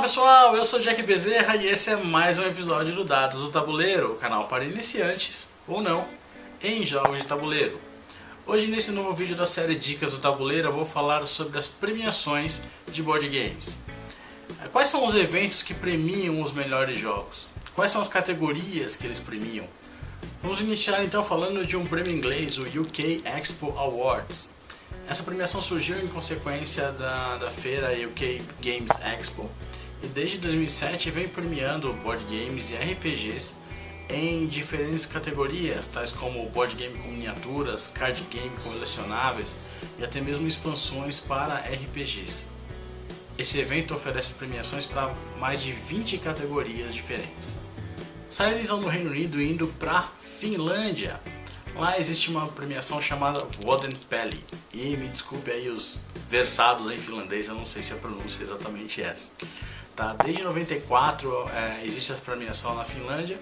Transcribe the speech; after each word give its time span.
pessoal, 0.00 0.54
eu 0.54 0.62
sou 0.62 0.78
Jack 0.78 1.02
Bezerra 1.04 1.56
e 1.56 1.68
esse 1.68 1.90
é 1.90 1.96
mais 1.96 2.38
um 2.38 2.44
episódio 2.44 2.94
do 2.94 3.02
Dados 3.02 3.40
do 3.40 3.48
Tabuleiro, 3.48 4.12
o 4.12 4.16
canal 4.16 4.46
para 4.46 4.62
iniciantes 4.62 5.48
ou 5.66 5.80
não 5.80 6.06
em 6.62 6.84
jogos 6.84 7.18
de 7.18 7.24
tabuleiro. 7.24 7.80
Hoje 8.46 8.66
nesse 8.66 8.92
novo 8.92 9.14
vídeo 9.14 9.34
da 9.34 9.46
série 9.46 9.74
Dicas 9.74 10.12
do 10.12 10.18
Tabuleiro 10.18 10.68
eu 10.68 10.72
vou 10.72 10.84
falar 10.84 11.26
sobre 11.26 11.58
as 11.58 11.66
premiações 11.66 12.62
de 12.86 13.02
board 13.02 13.26
games. 13.26 13.78
Quais 14.70 14.88
são 14.88 15.02
os 15.02 15.14
eventos 15.14 15.62
que 15.62 15.72
premiam 15.72 16.42
os 16.42 16.52
melhores 16.52 16.98
jogos? 16.98 17.48
Quais 17.74 17.90
são 17.90 18.00
as 18.00 18.08
categorias 18.08 18.96
que 18.96 19.06
eles 19.06 19.18
premiam? 19.18 19.66
Vamos 20.42 20.60
iniciar 20.60 21.02
então 21.04 21.24
falando 21.24 21.64
de 21.64 21.74
um 21.74 21.86
prêmio 21.86 22.12
inglês, 22.12 22.58
o 22.58 22.80
UK 22.80 23.22
Expo 23.24 23.72
Awards. 23.78 24.50
Essa 25.08 25.22
premiação 25.22 25.62
surgiu 25.62 25.98
em 26.04 26.06
consequência 26.06 26.92
da, 26.92 27.38
da 27.38 27.50
feira 27.50 27.92
UK 28.06 28.42
Games 28.60 28.92
Expo 29.18 29.50
e 30.02 30.06
desde 30.06 30.38
2007 30.38 31.10
vem 31.10 31.28
premiando 31.28 31.92
board 31.92 32.24
games 32.24 32.70
e 32.70 32.76
RPGs 32.76 33.54
em 34.08 34.46
diferentes 34.46 35.04
categorias, 35.04 35.86
tais 35.86 36.12
como 36.12 36.48
board 36.50 36.76
game 36.76 36.96
com 36.98 37.08
miniaturas, 37.08 37.88
card 37.88 38.22
game 38.30 38.54
colecionáveis 38.62 39.56
e 39.98 40.04
até 40.04 40.20
mesmo 40.20 40.46
expansões 40.46 41.18
para 41.18 41.56
RPGs. 41.56 42.46
Esse 43.36 43.58
evento 43.58 43.94
oferece 43.94 44.34
premiações 44.34 44.86
para 44.86 45.14
mais 45.38 45.60
de 45.60 45.72
20 45.72 46.18
categorias 46.18 46.94
diferentes. 46.94 47.56
Saindo 48.28 48.60
então 48.60 48.80
do 48.80 48.88
Reino 48.88 49.10
Unido 49.10 49.40
e 49.40 49.50
indo 49.50 49.66
para 49.78 50.08
Finlândia, 50.20 51.20
Lá 51.76 51.98
existe 51.98 52.30
uma 52.30 52.48
premiação 52.48 53.02
chamada 53.02 53.38
Voden 53.60 53.90
Peli. 54.08 54.42
E 54.72 54.96
me 54.96 55.08
desculpe 55.08 55.50
aí 55.50 55.68
os 55.68 56.00
versados 56.26 56.90
em 56.90 56.98
finlandês, 56.98 57.48
eu 57.48 57.54
não 57.54 57.66
sei 57.66 57.82
se 57.82 57.92
a 57.92 57.96
pronúncia 57.96 58.42
é 58.42 58.44
exatamente 58.44 59.02
essa. 59.02 59.30
Tá? 59.96 60.14
Desde 60.22 60.42
94 60.42 61.48
é, 61.48 61.80
existe 61.86 62.12
essa 62.12 62.20
premiação 62.20 62.74
na 62.74 62.84
Finlândia 62.84 63.38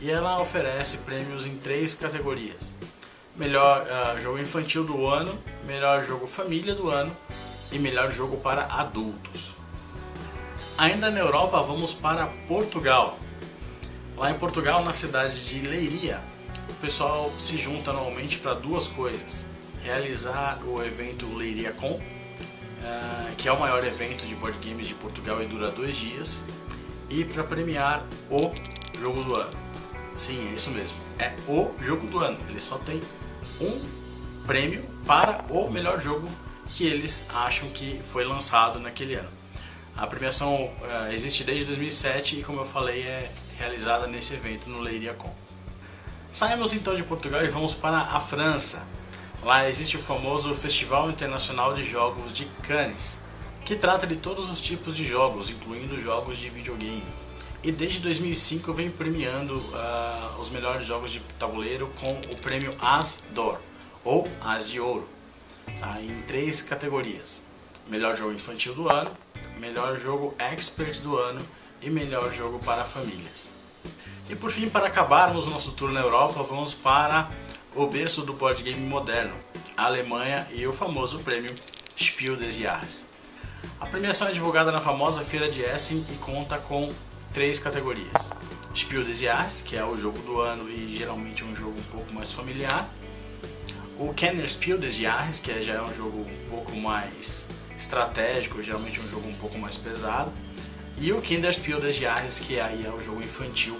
e 0.00 0.10
ela 0.10 0.40
oferece 0.40 0.98
prêmios 0.98 1.46
em 1.46 1.56
três 1.56 1.94
categorias. 1.94 2.74
Melhor 3.36 3.86
uh, 3.86 4.20
jogo 4.20 4.38
infantil 4.40 4.82
do 4.82 5.06
ano, 5.06 5.38
melhor 5.64 6.02
jogo 6.02 6.26
família 6.26 6.74
do 6.74 6.90
ano 6.90 7.16
e 7.70 7.78
melhor 7.78 8.10
jogo 8.10 8.36
para 8.36 8.64
adultos. 8.64 9.54
Ainda 10.76 11.08
na 11.08 11.20
Europa, 11.20 11.62
vamos 11.62 11.94
para 11.94 12.26
Portugal. 12.48 13.16
Lá 14.16 14.32
em 14.32 14.34
Portugal, 14.34 14.84
na 14.84 14.92
cidade 14.92 15.44
de 15.44 15.60
Leiria, 15.60 16.20
o 16.68 16.74
pessoal 16.74 17.32
se 17.38 17.56
junta 17.56 17.92
normalmente 17.92 18.38
para 18.38 18.54
duas 18.54 18.88
coisas: 18.88 19.46
realizar 19.84 20.58
o 20.64 20.82
evento 20.82 21.32
Leiria 21.32 21.72
Com, 21.72 22.00
uh, 22.82 23.34
que 23.36 23.48
é 23.48 23.52
o 23.52 23.58
maior 23.58 23.84
evento 23.84 24.26
de 24.26 24.34
board 24.34 24.58
games 24.66 24.86
de 24.86 24.94
Portugal 24.94 25.42
e 25.42 25.46
dura 25.46 25.70
dois 25.70 25.96
dias, 25.96 26.42
e 27.08 27.24
para 27.24 27.44
premiar 27.44 28.04
o 28.30 28.52
jogo 28.98 29.22
do 29.24 29.40
ano. 29.40 29.50
Sim, 30.16 30.50
é 30.50 30.54
isso 30.54 30.70
mesmo. 30.70 30.98
É 31.18 31.32
o 31.48 31.72
jogo 31.80 32.06
do 32.06 32.18
ano. 32.18 32.38
Ele 32.48 32.60
só 32.60 32.78
tem 32.78 33.02
um 33.60 33.80
prêmio 34.46 34.84
para 35.06 35.44
o 35.50 35.70
melhor 35.70 36.00
jogo 36.00 36.28
que 36.72 36.84
eles 36.86 37.26
acham 37.32 37.68
que 37.70 38.00
foi 38.02 38.24
lançado 38.24 38.78
naquele 38.78 39.14
ano. 39.14 39.28
A 39.96 40.06
premiação 40.06 40.64
uh, 40.64 41.12
existe 41.12 41.44
desde 41.44 41.66
2007 41.66 42.40
e, 42.40 42.42
como 42.42 42.60
eu 42.60 42.64
falei, 42.64 43.02
é 43.02 43.30
realizada 43.58 44.06
nesse 44.06 44.32
evento 44.34 44.68
no 44.68 44.80
Leiria 44.80 45.12
Com. 45.12 45.32
Saímos 46.30 46.72
então 46.72 46.94
de 46.94 47.02
Portugal 47.02 47.44
e 47.44 47.48
vamos 47.48 47.74
para 47.74 47.98
a 47.98 48.18
França. 48.18 48.86
Lá 49.42 49.68
existe 49.68 49.96
o 49.96 50.00
famoso 50.00 50.54
Festival 50.54 51.10
Internacional 51.10 51.74
de 51.74 51.82
Jogos 51.82 52.32
de 52.32 52.44
Cannes, 52.62 53.20
que 53.64 53.74
trata 53.74 54.06
de 54.06 54.14
todos 54.14 54.48
os 54.48 54.60
tipos 54.60 54.96
de 54.96 55.04
jogos, 55.04 55.50
incluindo 55.50 56.00
jogos 56.00 56.38
de 56.38 56.48
videogame. 56.48 57.02
E 57.60 57.72
desde 57.72 57.98
2005 57.98 58.72
vem 58.72 58.88
premiando 58.88 59.56
uh, 59.56 60.40
os 60.40 60.48
melhores 60.48 60.86
jogos 60.86 61.10
de 61.10 61.18
tabuleiro 61.40 61.90
com 62.00 62.08
o 62.08 62.40
prêmio 62.40 62.72
As 62.80 63.24
d'Or, 63.30 63.60
ou 64.04 64.28
As 64.40 64.70
de 64.70 64.78
Ouro, 64.78 65.08
tá? 65.80 66.00
em 66.00 66.22
três 66.22 66.62
categorias: 66.62 67.42
melhor 67.88 68.16
jogo 68.16 68.32
infantil 68.32 68.74
do 68.74 68.88
ano, 68.88 69.10
melhor 69.58 69.96
jogo 69.96 70.36
expert 70.38 71.00
do 71.00 71.18
ano 71.18 71.44
e 71.80 71.90
melhor 71.90 72.32
jogo 72.32 72.60
para 72.60 72.84
famílias. 72.84 73.50
E 74.30 74.36
por 74.36 74.52
fim, 74.52 74.68
para 74.68 74.86
acabarmos 74.86 75.48
o 75.48 75.50
nosso 75.50 75.72
tour 75.72 75.90
na 75.90 76.00
Europa, 76.00 76.44
vamos 76.44 76.74
para 76.74 77.28
o 77.74 77.86
berço 77.86 78.22
do 78.22 78.34
board 78.34 78.62
game 78.62 78.80
moderno, 78.80 79.34
a 79.76 79.86
Alemanha 79.86 80.46
e 80.52 80.66
o 80.66 80.72
famoso 80.72 81.20
prêmio 81.20 81.54
Spiel 81.98 82.36
des 82.36 82.56
Jahres. 82.56 83.06
A 83.80 83.86
premiação 83.86 84.28
é 84.28 84.32
divulgada 84.32 84.70
na 84.70 84.80
famosa 84.80 85.22
feira 85.22 85.50
de 85.50 85.62
Essen 85.62 86.04
e 86.12 86.16
conta 86.16 86.58
com 86.58 86.92
três 87.32 87.58
categorias. 87.58 88.30
Spiel 88.74 89.04
des 89.04 89.20
Jahres, 89.20 89.62
que 89.64 89.76
é 89.76 89.84
o 89.84 89.96
jogo 89.96 90.18
do 90.20 90.40
ano 90.40 90.68
e 90.68 90.96
geralmente 90.96 91.44
um 91.44 91.54
jogo 91.54 91.78
um 91.78 91.90
pouco 91.90 92.12
mais 92.12 92.32
familiar. 92.32 92.88
O 93.98 94.12
Kenner 94.12 94.48
Spiel 94.48 94.78
des 94.78 94.96
Jahres, 94.96 95.40
que 95.40 95.62
já 95.62 95.74
é 95.74 95.82
um 95.82 95.92
jogo 95.92 96.18
um 96.18 96.50
pouco 96.50 96.76
mais 96.76 97.46
estratégico, 97.76 98.62
geralmente 98.62 99.00
um 99.00 99.08
jogo 99.08 99.28
um 99.28 99.34
pouco 99.34 99.58
mais 99.58 99.76
pesado. 99.76 100.30
E 100.98 101.12
o 101.12 101.20
Kinderspiel 101.20 101.80
des 101.80 101.96
Jahres, 101.96 102.38
que 102.38 102.60
aí 102.60 102.84
é 102.84 102.90
o 102.90 103.02
jogo 103.02 103.22
infantil 103.22 103.78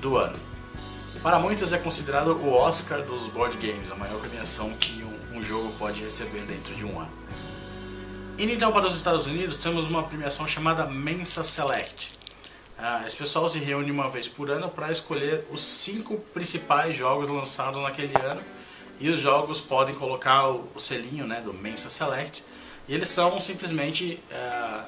do 0.00 0.16
ano. 0.16 0.51
Para 1.22 1.38
muitos 1.38 1.72
é 1.72 1.78
considerado 1.78 2.36
o 2.36 2.52
Oscar 2.52 3.00
dos 3.02 3.28
board 3.28 3.56
games, 3.56 3.92
a 3.92 3.94
maior 3.94 4.18
premiação 4.18 4.70
que 4.70 5.04
um, 5.04 5.38
um 5.38 5.40
jogo 5.40 5.72
pode 5.78 6.02
receber 6.02 6.40
dentro 6.40 6.74
de 6.74 6.84
um 6.84 6.98
ano. 6.98 7.12
Indo 8.36 8.50
então 8.50 8.72
para 8.72 8.88
os 8.88 8.96
Estados 8.96 9.28
Unidos, 9.28 9.56
temos 9.56 9.86
uma 9.86 10.02
premiação 10.02 10.48
chamada 10.48 10.84
Mensa 10.84 11.44
Select. 11.44 12.18
Ah, 12.76 13.04
esse 13.06 13.16
pessoal 13.16 13.48
se 13.48 13.60
reúne 13.60 13.92
uma 13.92 14.10
vez 14.10 14.26
por 14.26 14.50
ano 14.50 14.68
para 14.68 14.90
escolher 14.90 15.46
os 15.52 15.60
cinco 15.60 16.18
principais 16.34 16.96
jogos 16.96 17.28
lançados 17.28 17.80
naquele 17.80 18.20
ano 18.20 18.42
e 18.98 19.08
os 19.08 19.20
jogos 19.20 19.60
podem 19.60 19.94
colocar 19.94 20.48
o, 20.48 20.68
o 20.74 20.80
selinho 20.80 21.24
né, 21.24 21.40
do 21.40 21.54
Mensa 21.54 21.88
Select 21.88 22.42
e 22.88 22.94
eles 22.94 23.08
são 23.08 23.40
simplesmente 23.40 24.18
ah, 24.32 24.86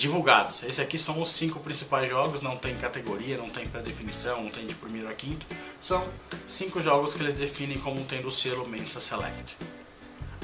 divulgados. 0.00 0.62
Esses 0.62 0.80
aqui 0.80 0.96
são 0.96 1.20
os 1.20 1.28
cinco 1.28 1.60
principais 1.60 2.08
jogos, 2.08 2.40
não 2.40 2.56
tem 2.56 2.74
categoria, 2.76 3.36
não 3.36 3.50
tem 3.50 3.68
pré-definição, 3.68 4.42
não 4.42 4.50
tem 4.50 4.66
de 4.66 4.74
primeiro 4.74 5.08
a 5.08 5.12
quinto. 5.12 5.46
São 5.78 6.08
cinco 6.46 6.80
jogos 6.80 7.12
que 7.12 7.22
eles 7.22 7.34
definem 7.34 7.78
como 7.78 8.02
tendo 8.04 8.26
o 8.26 8.32
selo 8.32 8.66
Mensa 8.66 8.98
Select. 8.98 9.58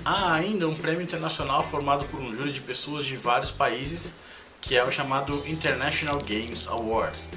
Há 0.04 0.34
ainda 0.34 0.68
um 0.68 0.74
prêmio 0.74 1.00
internacional 1.00 1.64
formado 1.64 2.04
por 2.04 2.20
um 2.20 2.32
júri 2.32 2.52
de 2.52 2.60
pessoas 2.60 3.06
de 3.06 3.16
vários 3.16 3.50
países, 3.50 4.12
que 4.60 4.76
é 4.76 4.84
o 4.84 4.90
chamado 4.90 5.42
International 5.48 6.18
Games 6.28 6.68
Awards. 6.68 7.30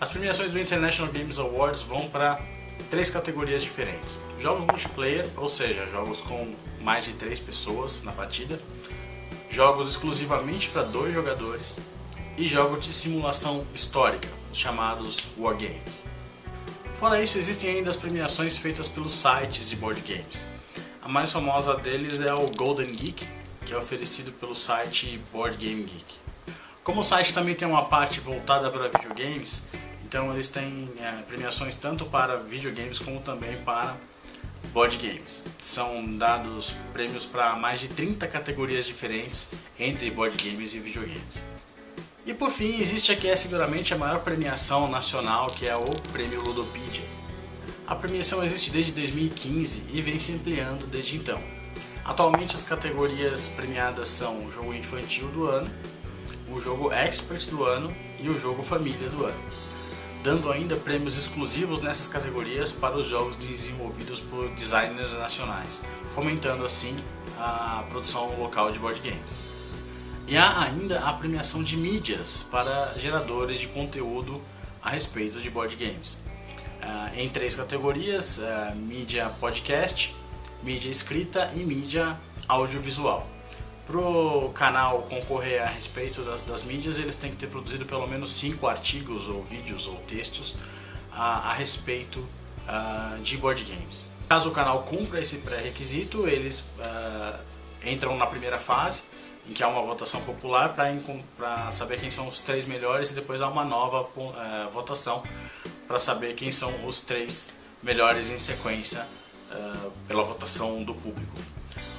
As 0.00 0.08
premiações 0.08 0.50
do 0.52 0.58
International 0.58 1.12
Games 1.12 1.38
Awards 1.38 1.82
vão 1.82 2.08
para 2.08 2.40
três 2.90 3.10
categorias 3.10 3.60
diferentes: 3.62 4.18
jogos 4.38 4.64
multiplayer, 4.64 5.28
ou 5.36 5.48
seja, 5.48 5.86
jogos 5.86 6.22
com 6.22 6.54
mais 6.80 7.04
de 7.04 7.12
três 7.12 7.38
pessoas 7.38 8.02
na 8.02 8.12
partida, 8.12 8.58
jogos 9.48 9.90
exclusivamente 9.90 10.68
para 10.68 10.82
dois 10.82 11.14
jogadores 11.14 11.78
e 12.36 12.48
jogos 12.48 12.86
de 12.86 12.92
simulação 12.92 13.64
histórica, 13.74 14.28
os 14.52 14.58
chamados 14.58 15.32
Wargames. 15.38 16.02
Fora 16.98 17.22
isso, 17.22 17.38
existem 17.38 17.70
ainda 17.70 17.90
as 17.90 17.96
premiações 17.96 18.58
feitas 18.58 18.88
pelos 18.88 19.12
sites 19.12 19.68
de 19.68 19.76
board 19.76 20.00
games. 20.00 20.46
A 21.02 21.08
mais 21.08 21.30
famosa 21.30 21.76
deles 21.76 22.20
é 22.20 22.32
o 22.32 22.46
Golden 22.56 22.86
Geek, 22.86 23.26
que 23.64 23.72
é 23.72 23.76
oferecido 23.76 24.32
pelo 24.32 24.54
site 24.54 25.20
Board 25.32 25.56
Game 25.56 25.82
Geek. 25.82 26.14
Como 26.82 27.00
o 27.00 27.04
site 27.04 27.34
também 27.34 27.54
tem 27.54 27.66
uma 27.66 27.84
parte 27.84 28.20
voltada 28.20 28.70
para 28.70 28.88
videogames, 28.88 29.64
então 30.04 30.32
eles 30.32 30.48
têm 30.48 30.88
é, 31.00 31.22
premiações 31.22 31.74
tanto 31.74 32.04
para 32.04 32.36
videogames 32.36 32.98
como 32.98 33.20
também 33.20 33.56
para 33.58 33.96
board 34.72 34.98
games. 34.98 35.44
São 35.62 36.16
dados 36.16 36.74
prêmios 36.92 37.24
para 37.24 37.56
mais 37.56 37.80
de 37.80 37.88
30 37.88 38.26
categorias 38.26 38.86
diferentes 38.86 39.50
entre 39.78 40.10
board 40.10 40.36
games 40.42 40.74
e 40.74 40.80
videogames. 40.80 41.44
E 42.24 42.34
por 42.34 42.50
fim, 42.50 42.80
existe 42.80 43.12
aqui 43.12 43.28
é 43.28 43.36
seguramente 43.36 43.94
a 43.94 43.98
maior 43.98 44.20
premiação 44.20 44.88
nacional, 44.88 45.46
que 45.46 45.66
é 45.66 45.74
o 45.74 46.12
Prêmio 46.12 46.42
Ludopedia. 46.42 47.04
A 47.86 47.94
premiação 47.94 48.42
existe 48.42 48.70
desde 48.70 48.92
2015 48.92 49.84
e 49.92 50.02
vem 50.02 50.18
se 50.18 50.32
ampliando 50.32 50.86
desde 50.86 51.16
então. 51.16 51.40
Atualmente 52.04 52.56
as 52.56 52.62
categorias 52.62 53.48
premiadas 53.48 54.08
são 54.08 54.44
o 54.44 54.50
jogo 54.50 54.74
infantil 54.74 55.28
do 55.28 55.46
ano, 55.46 55.70
o 56.48 56.60
jogo 56.60 56.92
expert 56.92 57.48
do 57.48 57.64
ano 57.64 57.94
e 58.20 58.28
o 58.28 58.38
jogo 58.38 58.62
família 58.62 59.08
do 59.08 59.24
ano 59.24 59.66
dando 60.26 60.50
ainda 60.50 60.74
prêmios 60.74 61.16
exclusivos 61.16 61.78
nessas 61.78 62.08
categorias 62.08 62.72
para 62.72 62.96
os 62.96 63.06
jogos 63.06 63.36
desenvolvidos 63.36 64.18
por 64.18 64.48
designers 64.56 65.12
nacionais, 65.12 65.84
fomentando 66.16 66.64
assim 66.64 66.96
a 67.38 67.84
produção 67.88 68.36
local 68.36 68.72
de 68.72 68.80
board 68.80 69.00
games. 69.08 69.36
E 70.26 70.36
há 70.36 70.62
ainda 70.62 70.98
a 70.98 71.12
premiação 71.12 71.62
de 71.62 71.76
mídias 71.76 72.44
para 72.50 72.92
geradores 72.98 73.60
de 73.60 73.68
conteúdo 73.68 74.42
a 74.82 74.90
respeito 74.90 75.40
de 75.40 75.48
board 75.48 75.76
games. 75.76 76.14
Uh, 76.82 77.20
em 77.20 77.28
três 77.28 77.54
categorias: 77.54 78.38
uh, 78.38 78.74
mídia 78.74 79.28
podcast, 79.38 80.12
mídia 80.60 80.90
escrita 80.90 81.52
e 81.54 81.60
mídia 81.60 82.16
audiovisual. 82.48 83.35
Para 83.86 83.98
o 84.00 84.50
canal 84.52 85.02
concorrer 85.02 85.62
a 85.62 85.66
respeito 85.66 86.22
das, 86.22 86.42
das, 86.42 86.64
mídias, 86.64 86.98
eles 86.98 87.14
têm 87.14 87.30
que 87.30 87.36
ter 87.36 87.46
produzido 87.46 87.86
pelo 87.86 88.04
menos 88.08 88.32
cinco 88.32 88.66
artigos 88.66 89.28
ou 89.28 89.44
vídeos 89.44 89.86
ou 89.86 89.94
textos 90.00 90.56
a, 91.12 91.50
a 91.50 91.52
respeito 91.52 92.18
uh, 92.18 93.22
de 93.22 93.36
board 93.36 93.62
games. 93.62 94.08
Caso 94.28 94.48
o 94.48 94.52
canal 94.52 94.82
cumpra 94.82 95.20
esse 95.20 95.36
pré-requisito, 95.36 96.26
eles 96.26 96.64
uh, 96.80 97.38
entram 97.84 98.16
na 98.16 98.26
primeira 98.26 98.58
fase, 98.58 99.04
em 99.48 99.52
que 99.52 99.62
há 99.62 99.68
uma 99.68 99.82
votação 99.82 100.20
popular 100.22 100.74
para 100.74 101.70
saber 101.70 102.00
quem 102.00 102.10
são 102.10 102.26
os 102.26 102.40
três 102.40 102.66
melhores 102.66 103.12
e 103.12 103.14
depois 103.14 103.40
há 103.40 103.46
uma 103.46 103.64
nova 103.64 104.00
uh, 104.02 104.70
votação 104.72 105.22
para 105.86 106.00
saber 106.00 106.34
quem 106.34 106.50
são 106.50 106.84
os 106.84 106.98
três 106.98 107.52
melhores 107.84 108.32
em 108.32 108.36
sequência 108.36 109.06
uh, 109.50 109.92
pela 110.06 110.22
votação 110.22 110.82
do 110.82 110.94
público. 110.94 111.36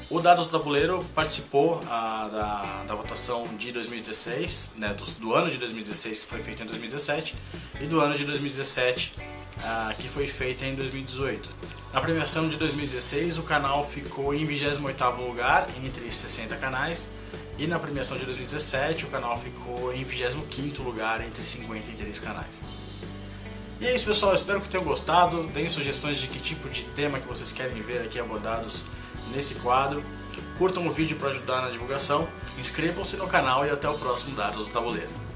O 0.10 0.22
Dados 0.22 0.46
do 0.46 0.58
Tabuleiro 0.58 1.04
participou 1.14 1.80
uh, 1.80 1.82
da, 1.86 2.84
da 2.88 2.96
votação 2.96 3.46
de 3.58 3.74
2016, 3.74 4.72
né, 4.78 4.94
do, 4.94 5.06
do, 5.20 5.34
ano 5.34 5.50
de 5.50 5.58
2016 5.58 6.22
que 6.22 6.26
foi 6.26 6.42
feito 6.42 6.64
em 6.64 6.66
2017 6.66 7.36
e 7.82 7.88
do 7.88 8.00
ano 8.00 8.16
de 8.16 8.24
2017 8.24 9.14
uh, 9.18 9.96
que 9.98 10.08
foi 10.08 10.28
feita 10.28 10.66
em 10.66 10.76
2018. 10.76 11.50
Na 11.94 12.00
premiação 12.00 12.48
de 12.48 12.56
2016 12.56 13.38
o 13.38 13.44
canal 13.44 13.84
ficou 13.84 14.34
em 14.34 14.48
28º 14.48 15.18
lugar 15.28 15.68
entre 15.84 16.10
60 16.10 16.56
canais 16.56 17.10
e 17.58 17.68
na 17.68 17.78
premiação 17.78 18.18
de 18.18 18.24
2017 18.24 19.06
o 19.06 19.08
canal 19.10 19.38
ficou 19.38 19.94
em 19.94 20.06
25º 20.06 20.84
lugar 20.84 21.20
entre 21.20 21.44
53 21.44 22.20
canais. 22.20 22.62
E 23.80 23.86
é 23.86 23.94
isso 23.94 24.06
pessoal, 24.06 24.34
espero 24.34 24.60
que 24.60 24.70
tenham 24.70 24.84
gostado, 24.84 25.44
deem 25.54 25.70
sugestões 25.70 26.18
de 26.18 26.28
que 26.28 26.40
tipo 26.40 26.68
de 26.68 26.84
tema 26.84 27.20
que 27.20 27.28
vocês 27.28 27.52
querem 27.52 27.80
ver 27.80 28.02
aqui 28.02 28.20
abordados 28.20 28.86
nesse 29.32 29.56
quadro. 29.56 30.04
Curtam 30.58 30.88
o 30.88 30.92
vídeo 30.92 31.18
para 31.18 31.30
ajudar 31.30 31.62
na 31.62 31.70
divulgação, 31.70 32.28
inscrevam-se 32.58 33.16
no 33.18 33.28
canal 33.28 33.64
e 33.66 33.70
até 33.70 33.88
o 33.88 33.94
próximo 33.94 34.36
Dados 34.36 34.66
do 34.66 34.74
Tabuleiro. 34.74 35.27